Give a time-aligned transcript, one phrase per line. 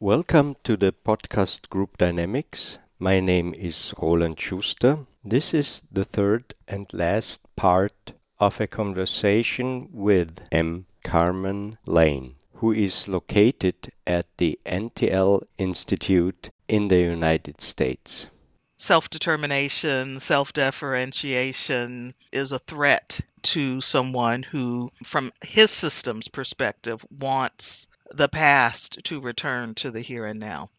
[0.00, 2.78] Welcome to the podcast Group Dynamics.
[3.00, 5.00] My name is Roland Schuster.
[5.24, 10.86] This is the third and last part of a conversation with M.
[11.02, 18.28] Carmen Lane, who is located at the NTL Institute in the United States.
[18.76, 27.88] Self determination, self differentiation is a threat to someone who, from his system's perspective, wants
[28.10, 30.70] the past to return to the here and now.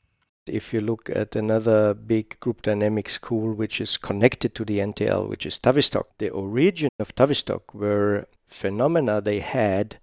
[0.48, 5.30] If you look at another big group dynamic school which is connected to the NTL,
[5.30, 10.00] which is Tavistock, the origin of Tavistock were phenomena they had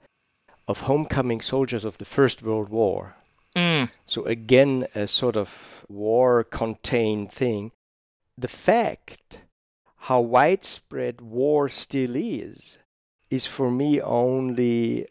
[0.69, 3.17] of homecoming soldiers of the First World War.
[3.57, 3.91] Mm.
[4.05, 7.73] So, again, a sort of war contained thing.
[8.37, 9.43] The fact
[10.07, 12.79] how widespread war still is,
[13.31, 15.09] is for me only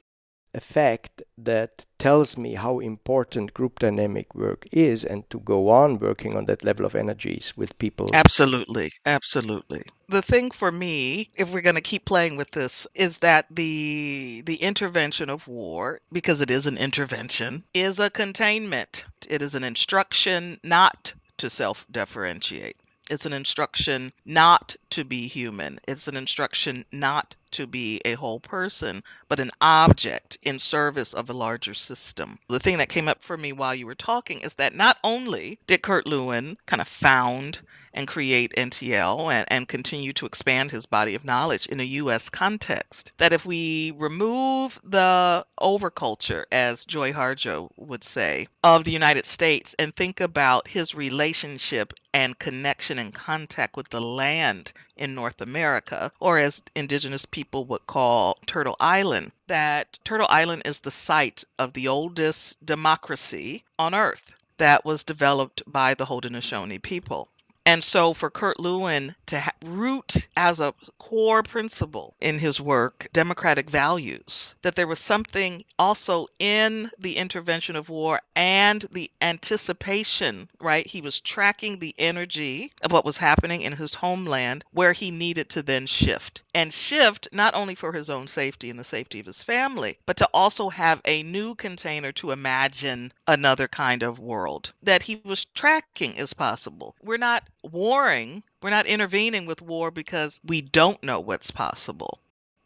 [0.56, 6.00] a fact that tells me how important group dynamic work is and to go on
[6.00, 8.10] working on that level of energies with people.
[8.14, 8.90] Absolutely.
[9.06, 9.84] Absolutely.
[10.08, 14.44] The thing for me, if we're going to keep playing with this, is that the
[14.46, 19.06] the intervention of war, because it is an intervention, is a containment.
[19.28, 22.78] It is an instruction not to self-differentiate.
[23.10, 25.78] It's an instruction not to be human.
[25.90, 31.30] It's an instruction not to be a whole person, but an object in service of
[31.30, 32.40] a larger system.
[32.48, 35.60] The thing that came up for me while you were talking is that not only
[35.68, 37.60] did Kurt Lewin kind of found
[37.94, 42.30] and create NTL and, and continue to expand his body of knowledge in a U.S.
[42.30, 49.26] context, that if we remove the overculture, as Joy Harjo would say, of the United
[49.26, 55.42] States and think about his relationship and connection and contact with the land in North
[55.42, 61.44] America, or as indigenous people would call Turtle Island, that Turtle Island is the site
[61.58, 67.30] of the oldest democracy on earth that was developed by the Haudenosaunee people.
[67.68, 73.08] And so for Kurt Lewin to ha- root as a core principle in his work
[73.12, 80.50] democratic values, that there was something also in the intervention of war and the anticipation,
[80.60, 80.86] right?
[80.86, 85.50] He was tracking the energy of what was happening in his homeland where he needed
[85.50, 86.44] to then shift.
[86.56, 90.16] And shift not only for his own safety and the safety of his family, but
[90.16, 95.44] to also have a new container to imagine another kind of world that he was
[95.44, 96.96] tracking as possible.
[97.04, 102.20] We're not warring, we're not intervening with war because we don't know what's possible.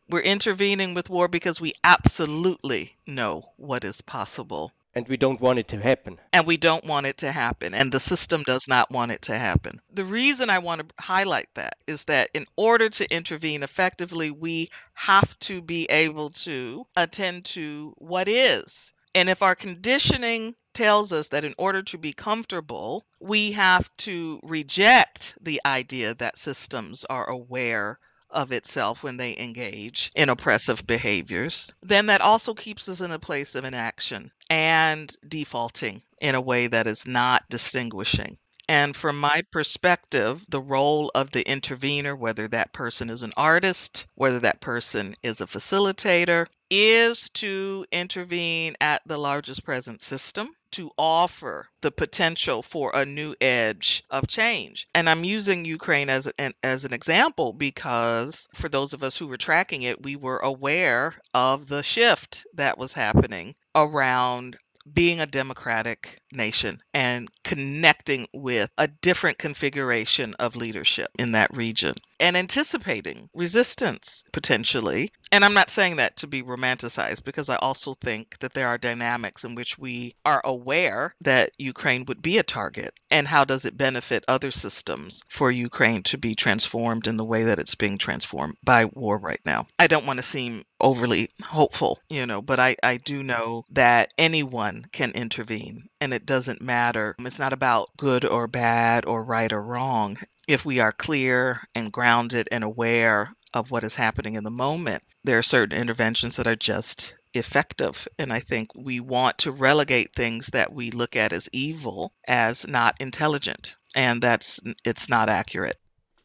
[0.08, 4.72] We're intervening with war because we absolutely know what is possible.
[4.96, 6.20] And we don't want it to happen.
[6.34, 7.74] And we don't want it to happen.
[7.74, 9.80] And the system does not want it to happen.
[9.92, 14.70] The reason I want to highlight that is that in order to intervene effectively, we
[14.94, 18.92] have to be able to attend to what is.
[19.16, 24.40] And if our conditioning tells us that in order to be comfortable, we have to
[24.44, 28.00] reject the idea that systems are aware
[28.32, 33.20] of itself when they engage in oppressive behaviors, then that also keeps us in a
[33.20, 38.38] place of inaction and defaulting in a way that is not distinguishing.
[38.68, 44.06] And from my perspective, the role of the intervener, whether that person is an artist,
[44.14, 50.92] whether that person is a facilitator, is to intervene at the largest present system to
[50.98, 54.86] offer the potential for a new edge of change.
[54.94, 59.28] And I'm using Ukraine as an as an example because for those of us who
[59.28, 64.58] were tracking it, we were aware of the shift that was happening around
[64.94, 71.96] being a democratic nation and connecting with a different configuration of leadership in that region
[72.20, 75.10] and anticipating resistance potentially.
[75.32, 78.78] And I'm not saying that to be romanticized because I also think that there are
[78.78, 83.64] dynamics in which we are aware that Ukraine would be a target and how does
[83.64, 87.98] it benefit other systems for Ukraine to be transformed in the way that it's being
[87.98, 89.68] transformed by war right now.
[89.78, 94.14] I don't want to seem overly hopeful, you know, but I, I do know that
[94.18, 97.16] anyone can intervene and it doesn't matter.
[97.20, 100.18] It's not about good or bad or right or wrong
[100.50, 105.04] if we are clear and grounded and aware of what is happening in the moment,
[105.24, 108.08] there are certain interventions that are just effective.
[108.18, 112.68] And I think we want to relegate things that we look at as evil as
[112.68, 113.76] not intelligent.
[113.96, 115.78] And that's it's not accurate.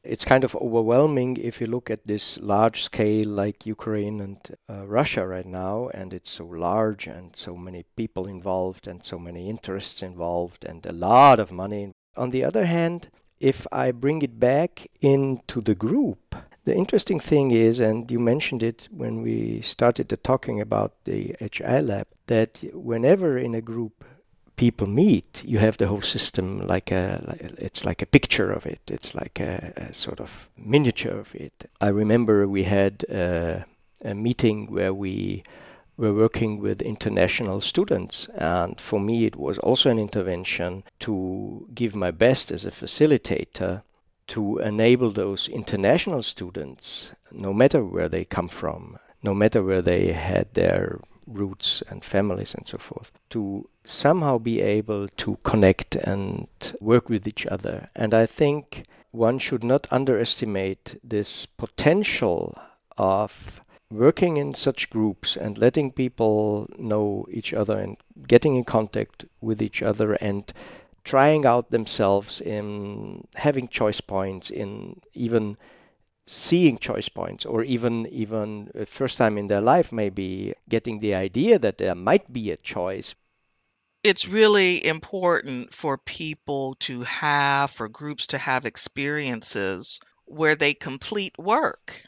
[0.04, 4.86] It's kind of overwhelming if you look at this large scale like Ukraine and uh,
[4.86, 9.48] Russia right now, and it's so large and so many people involved and so many
[9.48, 11.92] interests involved and a lot of money.
[12.16, 13.08] On the other hand,
[13.40, 18.62] if I bring it back into the group, the interesting thing is, and you mentioned
[18.62, 24.04] it when we started the talking about the HI lab, that whenever in a group
[24.56, 28.80] people meet, you have the whole system like a, it's like a picture of it.
[28.88, 31.70] It's like a, a, sort of miniature of it.
[31.80, 33.64] I remember we had a,
[34.04, 35.42] a meeting where we
[35.96, 41.94] were working with international students, and for me, it was also an intervention to give
[41.94, 43.82] my best as a facilitator
[44.26, 50.12] to enable those international students, no matter where they come from, no matter where they
[50.12, 56.48] had their roots and families and so forth, to somehow be able to connect and
[56.80, 57.88] work with each other.
[57.94, 62.58] And I think one should not underestimate this potential
[62.98, 63.60] of
[63.90, 67.96] working in such groups and letting people know each other and
[68.26, 70.52] getting in contact with each other and
[71.04, 75.56] trying out themselves in having choice points in even
[76.26, 81.58] seeing choice points or even even first time in their life maybe getting the idea
[81.58, 83.14] that there might be a choice.
[84.02, 91.36] It's really important for people to have for groups to have experiences where they complete
[91.38, 92.02] work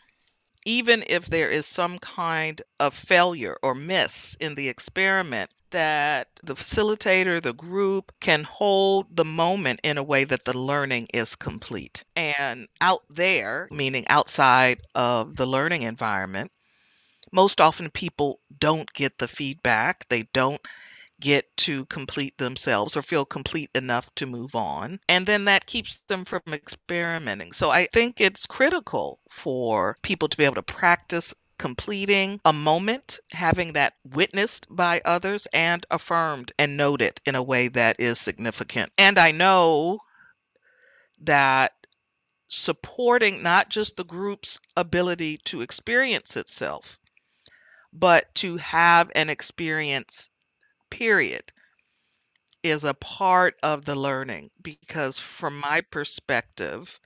[0.67, 6.55] even if there is some kind of failure or miss in the experiment that the
[6.55, 12.05] facilitator, the group can hold the moment in a way that the learning is complete.
[12.15, 16.51] And out there, meaning outside of the learning environment,
[17.33, 20.09] most often people don't get the feedback.
[20.09, 20.61] They don't
[21.21, 25.01] get to complete themselves or feel complete enough to move on.
[25.09, 27.53] And then that keeps them from experimenting.
[27.53, 33.19] So I think it's critical for people to be able to practice completing a moment,
[33.33, 38.93] having that witnessed by others and affirmed and noted in a way that is significant.
[38.99, 40.01] And I know
[41.19, 41.73] that
[42.49, 46.99] supporting not just the group's ability to experience itself,
[47.93, 50.31] but to have an experience,
[50.91, 51.53] period,
[52.63, 54.51] is a part of the learning.
[54.61, 57.01] Because from my perspective,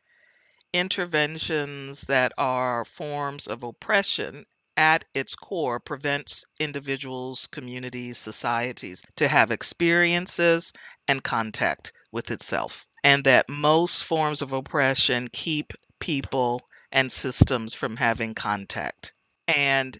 [0.72, 4.46] interventions that are forms of oppression
[4.76, 10.72] at its core prevents individuals, communities, societies to have experiences
[11.08, 12.86] and contact with itself.
[13.04, 16.60] And that most forms of oppression keep people
[16.92, 19.12] and systems from having contact.
[19.48, 19.98] And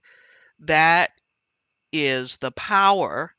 [0.58, 1.10] that
[1.92, 3.34] is the power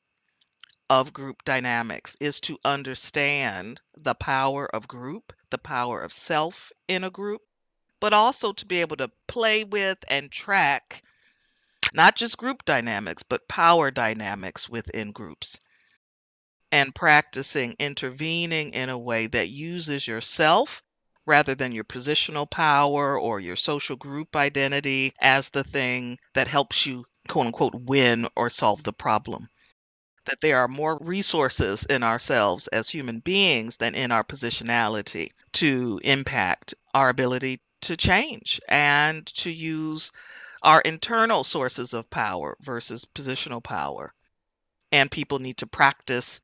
[0.90, 7.04] of group dynamics is to understand the power of group, the power of self in
[7.04, 7.42] a group,
[8.00, 11.04] but also to be able to play with and track
[11.94, 15.60] not just group dynamics, but power dynamics within groups.
[16.72, 20.82] And practicing intervening in a way that uses yourself
[21.26, 26.86] rather than your positional power or your social group identity as the thing that helps
[26.86, 29.50] you, quote unquote, win or solve the problem
[30.26, 36.00] that there are more resources in ourselves as human beings than in our positionality to
[36.04, 40.12] impact our ability to change and to use
[40.64, 44.14] our internal sources of power versus positional power.
[44.92, 46.42] And people need to practice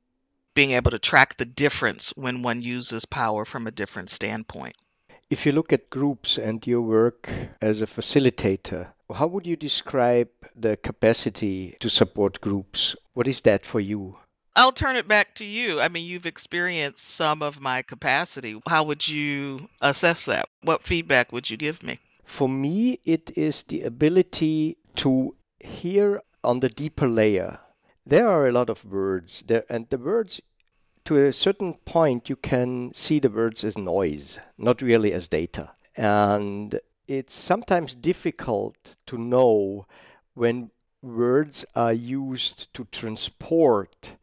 [0.55, 4.75] being able to track the difference when one uses power from a different standpoint.
[5.29, 7.29] If you look at groups and your work
[7.61, 12.95] as a facilitator, how would you describe the capacity to support groups?
[13.13, 14.17] What is that for you?
[14.55, 15.79] I'll turn it back to you.
[15.79, 18.59] I mean, you've experienced some of my capacity.
[18.67, 20.49] How would you assess that?
[20.63, 21.99] What feedback would you give me?
[22.23, 27.59] For me, it is the ability to hear on the deeper layer.
[28.05, 30.41] There are a lot of words there, and the words,
[31.05, 35.71] to a certain point, you can see the words as noise, not really as data.
[35.95, 39.85] And it's sometimes difficult to know
[40.33, 40.71] when
[41.01, 44.15] words are used to transport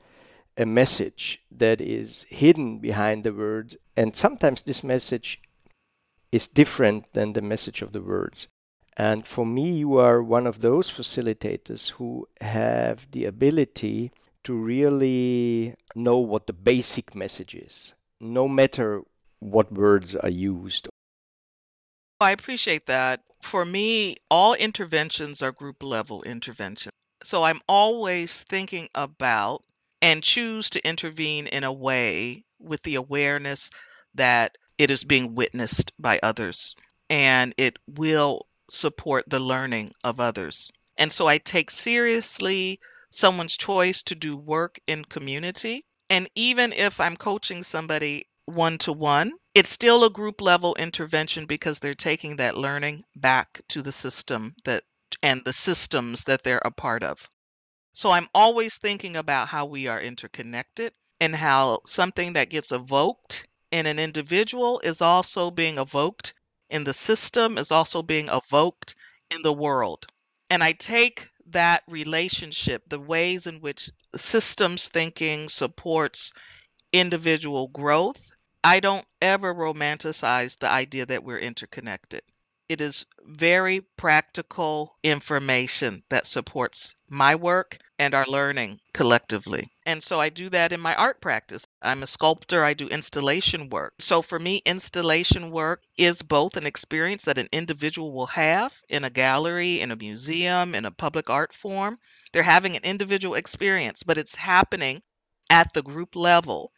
[0.56, 5.40] a message that is hidden behind the words, and sometimes this message
[6.30, 8.46] is different than the message of the words.
[8.96, 14.12] And for me, you are one of those facilitators who have the ability
[14.44, 19.02] to really know what the basic message is, no matter
[19.40, 20.88] what words are used
[22.24, 23.20] I appreciate that.
[23.42, 26.94] For me, all interventions are group level interventions.
[27.22, 29.62] So I'm always thinking about
[30.00, 33.68] and choose to intervene in a way with the awareness
[34.14, 36.74] that it is being witnessed by others
[37.10, 40.70] and it will support the learning of others.
[40.96, 45.84] And so I take seriously someone's choice to do work in community.
[46.08, 51.46] And even if I'm coaching somebody one to one, it's still a group level intervention
[51.46, 54.82] because they're taking that learning back to the system that
[55.22, 57.30] and the systems that they're a part of.
[57.92, 63.46] So I'm always thinking about how we are interconnected and how something that gets evoked
[63.70, 66.34] in an individual is also being evoked
[66.68, 68.96] in the system, is also being evoked
[69.30, 70.06] in the world.
[70.50, 76.32] And I take that relationship, the ways in which systems thinking supports
[76.92, 78.33] individual growth,
[78.66, 82.22] I don't ever romanticize the idea that we're interconnected.
[82.66, 89.68] It is very practical information that supports my work and our learning collectively.
[89.84, 91.66] And so I do that in my art practice.
[91.82, 93.96] I'm a sculptor, I do installation work.
[94.00, 99.04] So for me, installation work is both an experience that an individual will have in
[99.04, 101.98] a gallery, in a museum, in a public art form.
[102.32, 105.02] They're having an individual experience, but it's happening
[105.50, 106.72] at the group level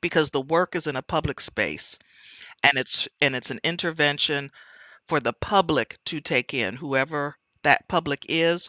[0.00, 1.98] because the work is in a public space
[2.62, 4.50] and it's and it's an intervention
[5.06, 8.68] for the public to take in whoever that public is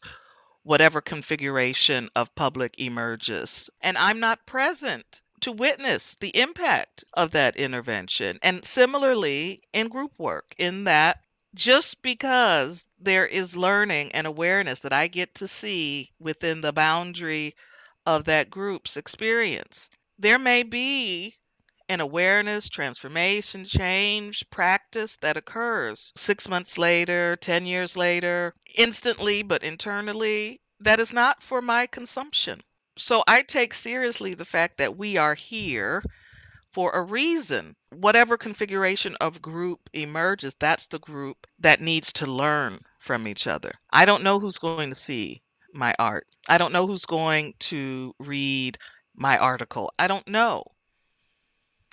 [0.63, 3.69] whatever configuration of public emerges.
[3.81, 8.39] And i'm not present to witness the impact of that intervention.
[8.41, 11.19] And similarly in group work in that
[11.55, 17.55] just because there is learning and awareness that i get to see within the boundary
[18.05, 21.35] of that group's experience there may be
[21.89, 29.63] an awareness, transformation, change, practice that occurs six months later, 10 years later, instantly, but
[29.63, 32.61] internally, that is not for my consumption.
[32.97, 36.03] So I take seriously the fact that we are here
[36.71, 37.75] for a reason.
[37.91, 43.71] Whatever configuration of group emerges, that's the group that needs to learn from each other.
[43.91, 45.41] I don't know who's going to see
[45.73, 46.27] my art.
[46.49, 48.77] I don't know who's going to read
[49.17, 49.91] my article.
[49.99, 50.63] I don't know.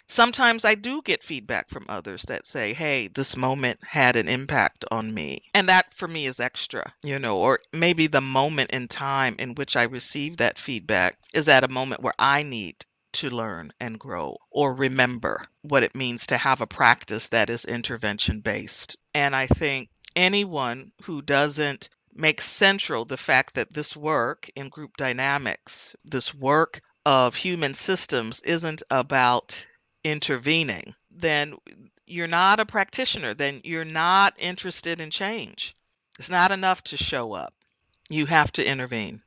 [0.07, 4.85] Sometimes I do get feedback from others that say, hey, this moment had an impact
[4.91, 5.41] on me.
[5.55, 9.55] And that for me is extra, you know, or maybe the moment in time in
[9.55, 13.99] which I receive that feedback is at a moment where I need to learn and
[13.99, 18.97] grow or remember what it means to have a practice that is intervention based.
[19.15, 24.97] And I think anyone who doesn't make central the fact that this work in group
[24.97, 29.67] dynamics, this work of human systems isn't about
[30.05, 31.55] intervening, then
[32.07, 33.35] you're not a practitioner.
[33.35, 35.77] Then you're not interested in change.
[36.19, 37.55] It's not enough to show up.
[38.09, 39.23] You have to intervene.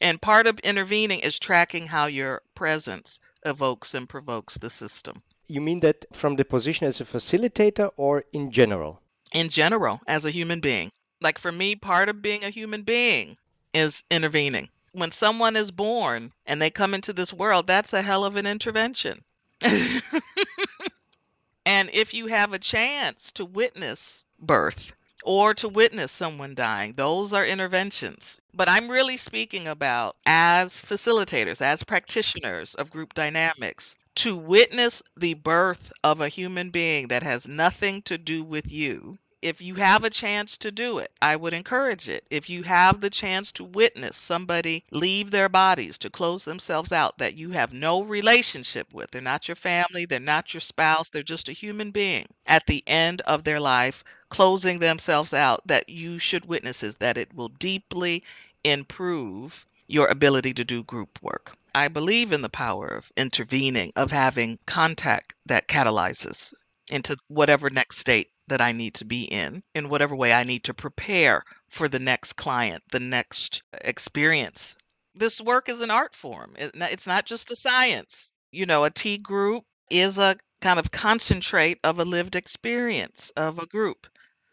[0.00, 5.22] And part of intervening is tracking how your presence evokes and provokes the system.
[5.46, 9.00] You mean that from the position as a facilitator or in general?
[9.32, 10.90] In general, as a human being.
[11.20, 13.36] Like for me, part of being a human being
[13.72, 18.24] is intervening when someone is born and they come into this world, that's a hell
[18.24, 19.24] of an intervention.
[21.64, 24.92] and if you have a chance to witness birth
[25.24, 28.40] or to witness someone dying, those are interventions.
[28.52, 35.34] But I'm really speaking about as facilitators, as practitioners of group dynamics, to witness the
[35.34, 40.04] birth of a human being that has nothing to do with you if you have
[40.04, 42.24] a chance to do it, I would encourage it.
[42.30, 47.18] If you have the chance to witness somebody leave their bodies to close themselves out
[47.18, 51.24] that you have no relationship with, they're not your family, they're not your spouse, they're
[51.24, 56.20] just a human being at the end of their life, closing themselves out, that you
[56.20, 58.22] should witness is that it will deeply
[58.62, 61.56] improve your ability to do group work.
[61.74, 66.54] I believe in the power of intervening, of having contact that catalyzes
[66.92, 70.62] into whatever next state that I need to be in, in whatever way I need
[70.64, 74.76] to prepare for the next client, the next experience.
[75.14, 78.30] This work is an art form, it's not just a science.
[78.50, 83.58] You know, a T group is a kind of concentrate of a lived experience of
[83.58, 84.06] a group.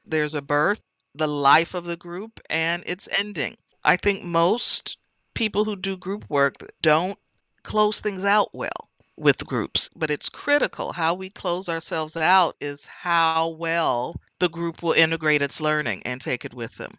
[0.06, 0.82] There's a birth,
[1.14, 3.58] the life of the group, and its ending.
[3.84, 4.98] I think most
[5.34, 7.20] people who do group work don't
[7.64, 8.89] close things out well
[9.20, 10.94] with groups, but it's critical.
[10.94, 16.22] How we close ourselves out is how well the group will integrate its learning and
[16.22, 16.94] take it with them.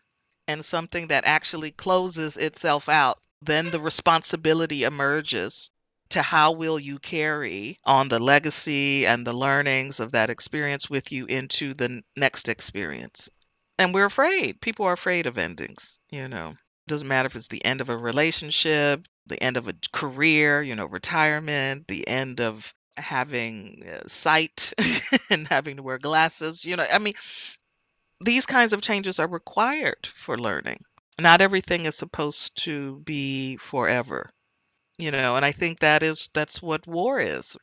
[0.46, 5.70] And something that actually closes itself out, then the responsibility emerges
[6.10, 11.10] to how will you carry on the legacy and the learnings of that experience with
[11.10, 13.30] you into the next experience.
[13.78, 14.60] And we're afraid.
[14.60, 16.48] People are afraid of endings, you know.
[16.50, 20.62] It doesn't matter if it's the end of a relationship, the end of a career,
[20.62, 24.74] you know, retirement, the end of having uh, sight
[25.30, 26.64] and having to wear glasses.
[26.64, 27.14] You know, I mean,
[28.20, 30.80] these kinds of changes are required for learning.
[31.18, 34.30] Not everything is supposed to be forever.
[34.98, 37.56] You know, and I think that is that's what war is.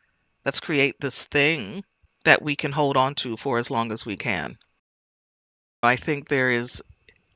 [0.45, 1.83] Let's create this thing
[2.24, 4.57] that we can hold on to for as long as we can.
[5.83, 6.81] I think there is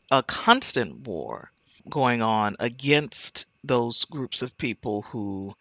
[0.10, 1.51] a constant war
[1.90, 5.54] going on against those groups of people who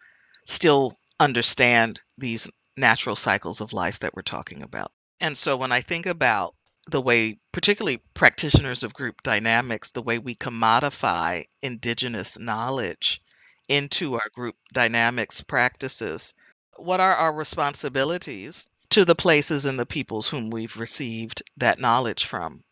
[0.45, 4.91] still understand these natural cycles of life that we're talking about.
[5.19, 6.55] And so when I think about
[6.87, 13.21] the way, particularly practitioners of group dynamics, the way we commodify indigenous knowledge
[13.67, 16.33] into our group dynamics practices,
[16.77, 22.25] what are our responsibilities to the places and the peoples whom we've received that knowledge
[22.25, 22.63] from?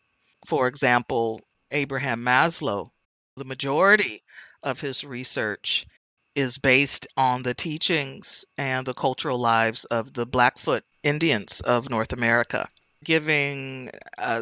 [0.44, 1.40] For example,
[1.70, 2.90] Abraham Maslow,
[3.40, 4.22] the majority
[4.62, 5.86] of his research
[6.34, 12.12] is based on the teachings and the cultural lives of the Blackfoot Indians of North
[12.12, 12.68] America
[13.02, 13.90] giving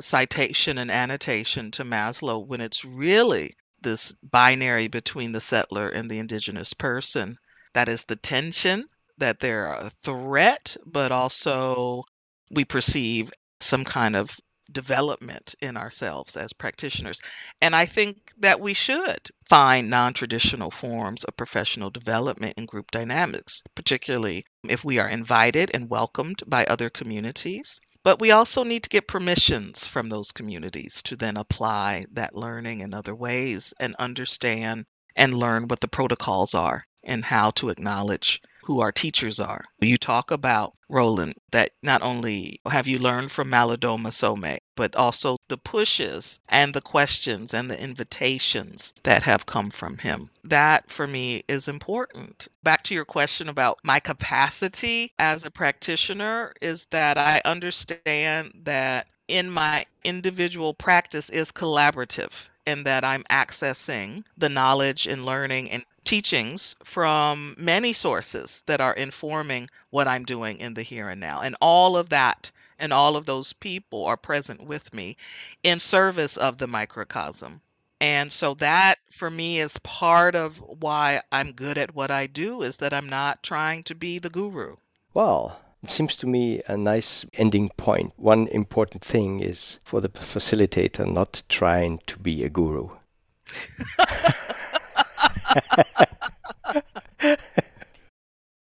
[0.00, 6.18] citation and annotation to Maslow when it's really this binary between the settler and the
[6.18, 7.38] indigenous person.
[7.74, 12.02] That is the tension that they're a threat, but also
[12.50, 17.20] we perceive some kind of development in ourselves as practitioners.
[17.60, 22.90] And I think that we should find non traditional forms of professional development in group
[22.90, 27.80] dynamics, particularly if we are invited and welcomed by other communities.
[28.04, 32.80] But we also need to get permissions from those communities to then apply that learning
[32.80, 38.40] in other ways and understand and learn what the protocols are and how to acknowledge
[38.68, 39.64] who our teachers are.
[39.80, 45.38] You talk about, Roland, that not only have you learned from Malidoma Somé, but also
[45.48, 50.28] the pushes and the questions and the invitations that have come from him.
[50.44, 52.46] That for me is important.
[52.62, 59.06] Back to your question about my capacity as a practitioner is that I understand that
[59.28, 65.84] in my individual practice is collaborative and that I'm accessing the knowledge and learning and
[66.04, 71.40] teachings from many sources that are informing what I'm doing in the here and now.
[71.40, 75.16] And all of that and all of those people are present with me
[75.62, 77.60] in service of the microcosm.
[78.00, 82.62] And so that for me is part of why I'm good at what I do
[82.62, 84.76] is that I'm not trying to be the guru.
[85.14, 88.12] Well, it seems to me a nice ending point.
[88.16, 92.90] One important thing is for the facilitator not trying to be a guru.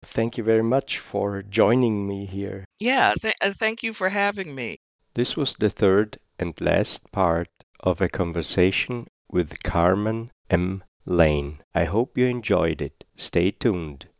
[0.02, 2.64] Thank you very much for joining me here.
[2.78, 4.78] Yeah, th- uh, thank you for having me.
[5.14, 7.48] This was the third and last part
[7.80, 10.82] of a conversation with Carmen M.
[11.04, 11.58] Lane.
[11.74, 13.04] I hope you enjoyed it.
[13.16, 14.06] Stay tuned.